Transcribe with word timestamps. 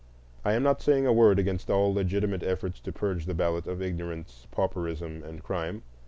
I 0.43 0.53
am 0.53 0.63
not 0.63 0.81
saying 0.81 1.05
a 1.05 1.13
word 1.13 1.37
against 1.37 1.69
all 1.69 1.93
legitimate 1.93 2.41
efforts 2.41 2.79
to 2.79 2.91
purge 2.91 3.27
the 3.27 3.35
ballot 3.35 3.67
of 3.67 3.83
ignorance, 3.83 4.47
pauperism, 4.49 5.23
and 5.23 5.43
crime. 5.43 5.83